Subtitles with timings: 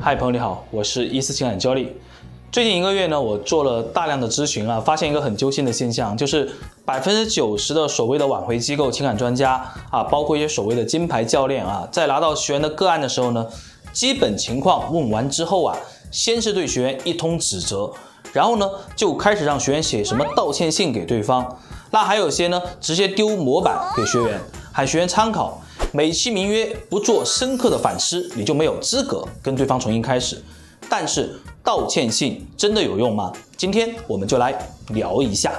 [0.00, 2.00] 嗨，朋友你好，我是一思情感焦虑。
[2.52, 6.48] 最近一个月呢，我做了大量的咨询啊，发现一个很揪心的现象，就是
[6.84, 13.44] 百分之九十的所谓的挽回机构、情感专家啊，包括一些所谓的金牌教练啊，在拿到学员的个案的时候呢，
[13.92, 15.76] 基本情况问完之后啊，
[16.12, 17.90] 先是对学员一通指责，
[18.32, 21.58] 然后呢，就开始让学员写什么道歉信给对方。
[21.90, 24.40] 那还有些呢，直接丢模板给学员，
[24.72, 25.60] 喊学员参考。
[25.92, 30.42] 美其名曰不做深刻的反思，你就没有资格跟对方重新开始。
[30.88, 33.32] 但是道歉信真的有用吗？
[33.56, 34.56] 今天我们就来
[34.88, 35.52] 聊一下。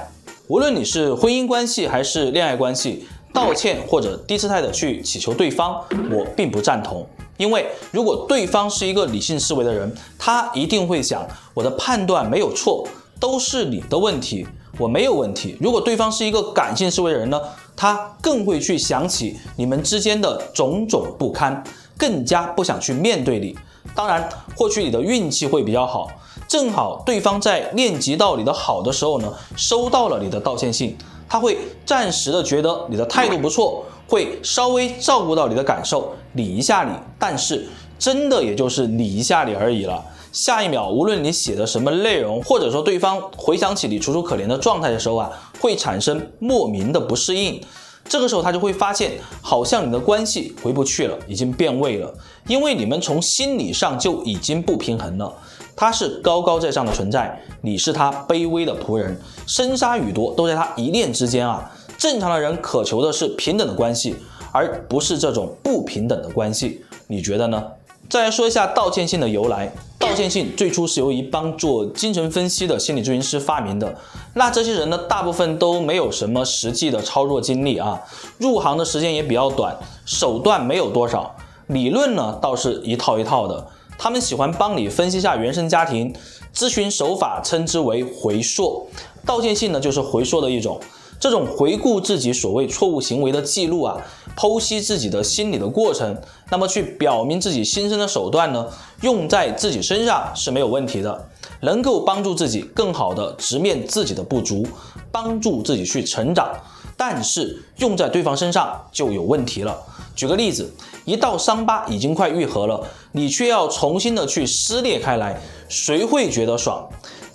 [0.46, 7.04] 无论你是婚姻关系还是恋爱关系，道歉或者低姿态的去祈求对方，我并不赞同。
[7.36, 12.86] 因为如果对方是一个理性思维的人，他一定会想，我的判断没有错，
[13.18, 14.46] 都是你的问题。
[14.78, 15.56] 我没有问题。
[15.60, 17.38] 如果对方是一个感性思维的人呢，
[17.80, 21.64] 他更会去想起你们之间的种种不堪，
[21.96, 23.58] 更加不想去面对你。
[23.94, 26.06] 当然，或许你的运气会比较好，
[26.46, 30.94] 正好对方在念及到你的好的时候呢，收到了你的道歉信，
[31.26, 36.92] 他会暂时的觉得你的态度不错，会稍微照顾到你的感受，理一下你。
[37.18, 37.66] 但是
[37.98, 40.04] 真的也就是理一下你而已了。
[40.32, 47.60] 下一秒，无论你写的什么内容，或者说对方回想起你楚楚可怜的状态的时候啊，会产生莫名的不适应。
[48.08, 52.12] 这个时候他就会发现，好像你的关系回不去了，已经变味了，
[52.46, 55.32] 因为你们从心理上就已经不平衡了。
[55.76, 61.70] 他是高高在上的存在，你是他卑微的仆人，生杀予夺都在他一念之间啊。
[61.96, 64.16] 正常的人渴求的是平等的关系，
[64.52, 66.84] 而不是这种不平等的关系。
[67.06, 67.64] 你觉得呢？
[68.08, 69.72] 再来说一下道歉信的由来。
[70.10, 73.96] 道歉信最初是由一帮做精神分析的心理咨询师发明的。
[74.34, 78.02] 那这些人呢，大部分都没有什么实际的操作经历啊，
[78.38, 81.36] 入行的时间也比较短，手段没有多少，
[81.68, 83.64] 理论呢倒是一套一套的。
[83.96, 86.12] 他们喜欢帮你分析下原生家庭，
[86.52, 88.88] 咨询手法称之为回溯。
[89.24, 90.80] 道歉信呢，就是回溯的一种。
[91.20, 93.98] 这种回顾自己所谓错误行为的记录啊，
[94.34, 96.16] 剖析自己的心理的过程，
[96.50, 98.66] 那么去表明自己心声的手段呢，
[99.02, 101.28] 用在自己身上是没有问题的，
[101.60, 104.66] 能够帮助自己更好的直面自己的不足，
[105.12, 106.50] 帮助自己去成长。
[106.96, 109.78] 但是用在对方身上就有问题了。
[110.14, 110.70] 举个例子，
[111.06, 116.86] 一道伤疤已经快愈合了，你却要重新的去撕裂开来，谁会觉得爽？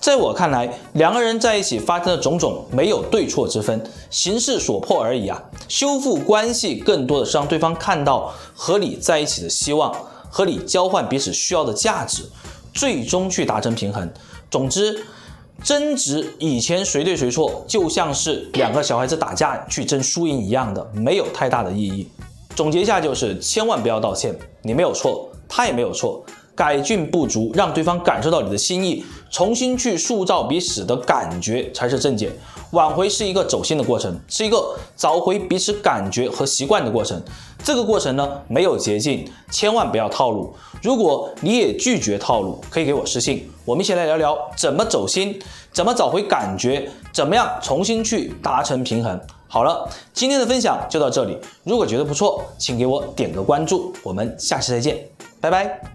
[0.05, 5.43] 在我看来，两个人在一起发生的种种没有对错之分，形势所迫而已啊。
[5.67, 9.91] 修复关系更多的是让对方看到和你在一起的希望，
[10.29, 12.21] 和你交换彼此需要的价值，
[12.71, 14.07] 最终去达成平衡。
[14.51, 15.03] 总之，
[15.63, 22.07] 争执以前谁对谁错，就像是两个小孩子打架去争输赢一样的，没有太大的意义。
[22.55, 26.23] 总结一下就是，千万不要道歉，你没有错，他也没有错。
[26.55, 32.31] 改进不足，让对方感受到你的心意，重新去塑造彼此的感觉才是正解。
[32.71, 37.21] 挽回是一个走心的过程，是一个找回彼此感觉和习惯的过程。
[37.63, 40.53] 这个过程呢，没有捷径，千万不要套路。
[40.81, 45.39] 如果你也拒绝套路，可以给我私信，我们一起来聊聊怎么走心，
[45.71, 49.19] 怎么找回感觉，怎么样重新去达成平衡。
[49.47, 51.37] 好了，今天的分享就到这里。
[51.63, 53.93] 如果觉得不错，请给我点个关注。
[54.03, 54.97] 我们下期再见，
[55.39, 55.94] 拜拜。